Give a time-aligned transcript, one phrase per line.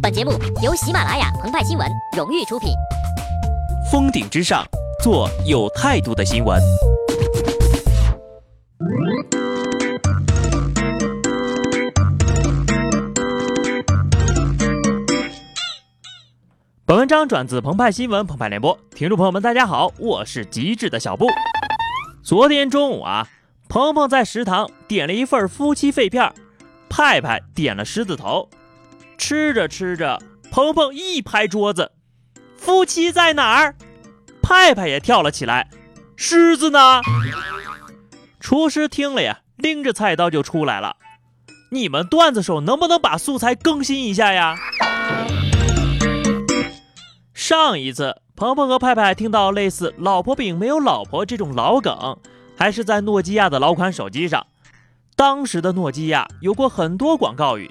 [0.00, 0.32] 本节目
[0.62, 1.86] 由喜马拉雅澎湃新闻
[2.16, 2.70] 荣誉出品。
[3.90, 4.64] 峰顶之上，
[5.02, 6.60] 做有态度的新闻。
[16.86, 21.26] 本文章转自澎湃新闻澎湃联播，听众朋友们，大家好，我是极致的小布。
[22.22, 23.28] 昨天中午啊，
[23.68, 26.32] 鹏鹏在食堂点了一份夫妻肺片，
[26.88, 28.48] 派派点了狮子头。
[29.20, 30.18] 吃着吃着，
[30.50, 31.92] 鹏鹏一拍桌子
[32.56, 33.76] ：“夫妻在哪儿？”
[34.42, 35.68] 派派也跳了起来
[36.16, 37.02] ：“狮子呢？”
[38.40, 40.96] 厨师听了呀，拎着菜刀就出来了
[41.70, 44.56] ：“你们段子手能不能把素材更新一下呀？”
[47.34, 52.16] 上一次，鹏鹏和派派听到类似“老婆饼没有老婆”这种老梗，
[52.56, 54.46] 还是在诺基亚的老款手机上。
[55.14, 57.70] 当时的诺基亚有过很多广告语，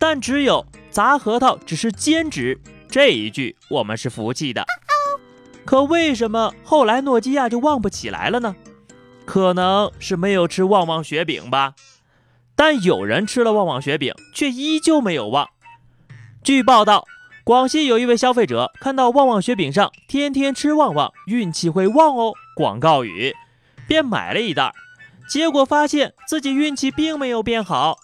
[0.00, 2.58] 但只有“砸核桃只是兼职”
[2.90, 4.64] 这一句，我们是服气的。
[5.64, 8.56] 可为什么后来诺基亚就旺不起来了呢？
[9.26, 11.74] 可能是没有吃旺旺雪饼吧。
[12.56, 15.48] 但有人吃了旺旺雪饼，却依旧没有旺。
[16.42, 17.06] 据报道。
[17.42, 23.34] 广西有一位消费者看到旺旺雪饼上“天天吃旺旺，运气会旺哦”广告语，
[23.88, 24.72] 便买了一袋，
[25.28, 27.98] 结果发现自己运气并没有变好，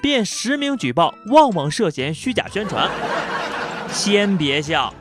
[0.00, 2.90] 便实名举报旺旺涉嫌虚假宣传。
[3.92, 4.94] 先别笑，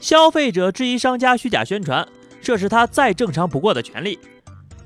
[0.00, 2.06] 消费者质疑商家虚假宣传，
[2.42, 4.18] 这是他再正常不过的权利。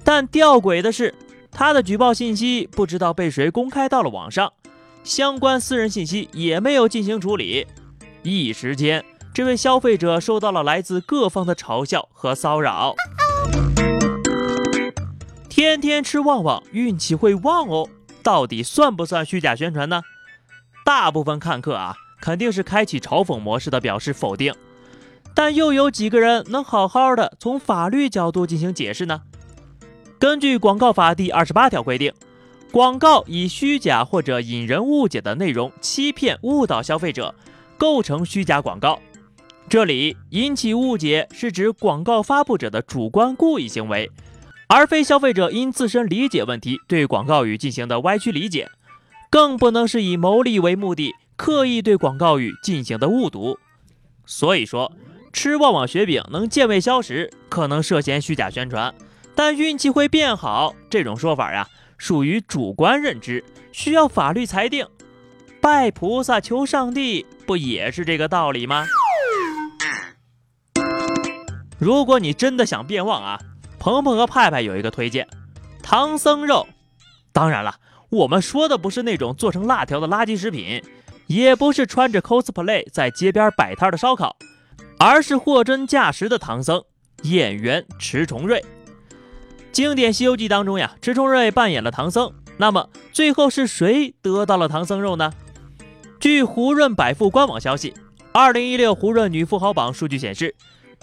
[0.04, 1.14] 但吊诡的是，
[1.50, 4.52] 他的举报信息不知道被谁公开到了网上，
[5.02, 7.66] 相关私人信息也没有进行处理。
[8.22, 12.94] 一时间，这位消费者受到了来自各方的嘲笑和骚扰。
[15.48, 17.88] 天天吃旺旺，运气会旺哦，
[18.22, 20.02] 到底算不算虚假宣传呢？
[20.84, 24.54] 大部分看客啊，肯定是开启嘲讽模式的，表示否定。
[25.34, 29.22] 但又有几个人能好好的从法律角度进行解释呢？
[30.18, 32.12] 根据广告法第二十八条规定，
[32.70, 37.34] 广告以虚假或者引人误解的内容欺骗、误导消费者。
[37.78, 39.00] 构成虚假广告，
[39.68, 44.08] 这里引起误解是指广告发布者的主观故意行为，
[44.74, 48.70] 而非消费者因自身理解问题对广告语进行的歪曲理解，
[49.28, 53.58] 更不能是以牟利为目的刻意对广告语进行的误读。
[54.24, 54.90] 所以说，
[55.30, 58.94] 吃旺旺雪饼能健胃消食，可能涉嫌虚假宣传，
[59.34, 61.68] 但运气会变好这种说法呀，
[61.98, 64.86] 属于主观认知，需要法律裁定。
[65.60, 68.86] 拜菩萨求上帝，不也是这个道理吗？
[71.78, 73.38] 如果你真的想变旺啊，
[73.82, 75.26] 鹏鹏和派派有一个推荐：
[75.82, 76.68] 唐僧肉。
[77.32, 77.74] 当然了，
[78.10, 80.80] 我们说的不是那种做成辣条的垃圾食品，
[81.26, 84.36] 也不是穿着 cosplay 在街边摆摊的烧烤，
[85.00, 86.80] 而是货真价实的唐僧
[87.24, 88.64] 演员迟重瑞。
[89.72, 95.32] 经典《西游记》当中呀，迟重瑞扮演了唐僧，那么最后是谁得到了唐僧肉呢？
[96.20, 97.92] 据胡润百富官网消息，
[98.30, 100.54] 二零一六胡润女富豪榜数据显示，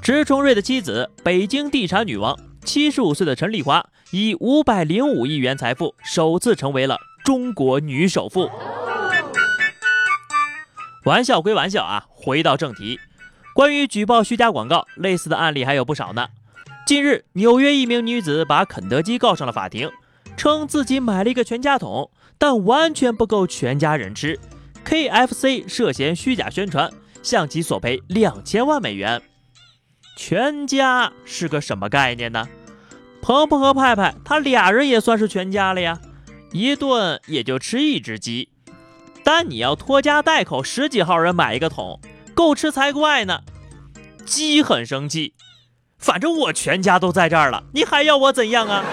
[0.01, 8.49] 迟重瑞的妻子北京地产女王七十五岁的陈丽华以五百零五亿元财富，首次成为了中国女首富。
[11.05, 12.99] 玩笑归玩笑啊，回到正题，
[13.55, 16.27] 关于举报虚假广告，类似的案例还有不少呢。
[16.85, 19.89] 近日，纽约一名女子把肯德基告上了法庭，
[20.35, 24.39] 称自己买了一个全家桶，但完全不够全家人吃。
[24.85, 26.89] KFC 涉嫌虚假宣传，
[27.23, 29.21] 向其索赔两千万美元。
[30.21, 32.49] 全家是个什么概念呢？
[33.21, 35.97] 鹏鹏和派派他俩人也算是全家了呀，
[36.51, 38.49] 一顿也就吃一只鸡。
[39.23, 42.01] 但你要拖家带口十几号人买一个桶，
[42.33, 43.39] 够吃才怪呢。
[44.25, 45.35] 鸡很生气，
[45.97, 48.83] 反正我全家都在这儿了，你还要我怎样啊？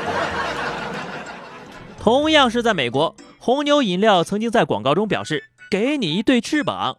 [1.99, 5.43] 同样是在美国，红牛饮料曾经在广告中表示。
[5.69, 6.99] 给你一对翅膀，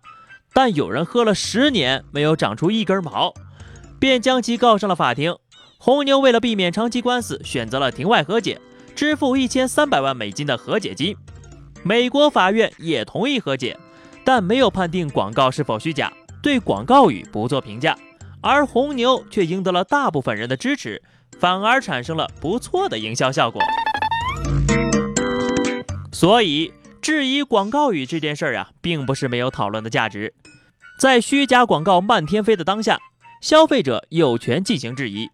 [0.52, 3.34] 但有人喝了十年没有长出一根毛，
[4.00, 5.36] 便将其告上了法庭。
[5.78, 8.60] 红牛为了避免长期官司，选择了庭外和解，
[8.96, 11.16] 支付一千三百万美金的和解金。
[11.84, 13.78] 美国法院也同意和解，
[14.24, 16.12] 但没有判定广告是否虚假，
[16.42, 17.98] 对广告语不做评价。
[18.42, 21.02] 而红牛却赢得了大部分人的支持，
[21.40, 23.62] 反而产生了不错的营销效果。
[26.12, 26.72] 所以。
[27.00, 30.34] 质疑广告语这件事儿啊，并不是没有讨论的价值。
[31.00, 33.00] 在虚假广告漫天飞的当下，
[33.42, 35.30] 消费者有权进行质疑，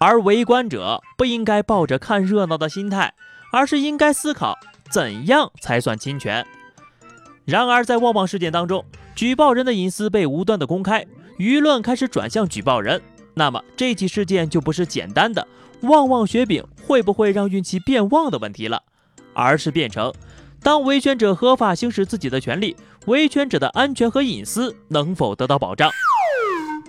[0.00, 3.12] 而围观者不应该抱着看热闹的心态，
[3.52, 4.56] 而是应该思考
[4.90, 6.46] 怎样才算侵权。
[7.44, 8.84] 然而，在旺旺事件当中，
[9.14, 11.06] 举报人的隐私被无端的公开，
[11.38, 13.00] 舆论开始转向举报人。
[13.34, 15.46] 那么，这起事件就不是简单的
[15.82, 18.82] “旺旺雪饼会不会让运气变旺”的问题了，
[19.32, 20.12] 而是变成
[20.62, 22.76] 当维权者合法行使自己的权利，
[23.06, 25.90] 维权者的安全和隐私能否得到保障？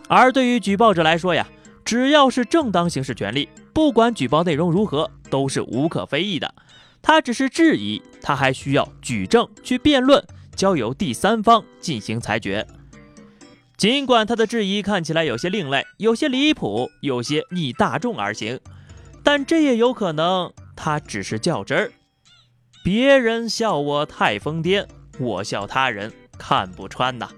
[0.09, 1.47] 而对于举报者来说呀，
[1.85, 6.53] 只要是正当行使权利，不管举报内容如何，都是无可非议的。
[7.01, 10.21] 他只是质疑，他还需要举证去辩论。
[10.55, 12.67] 交由第三方进行裁决。
[13.77, 18.59] 尽管他的质疑看起来有些另类，有些离谱，有些逆大众而行，
[19.23, 21.91] 但这也有可能他只是较真儿。
[22.83, 24.85] 别人笑我太疯癫，
[25.19, 27.29] 我笑他人看不穿呐。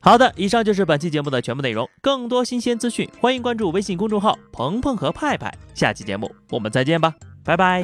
[0.00, 1.88] 好的，以上就是本期节目的全部内容。
[2.00, 5.52] 更多新鲜资讯，欢迎关注微信公众号“鹏鹏和派派”。
[5.74, 7.14] 下期节目我们再见吧，
[7.44, 7.82] 拜拜。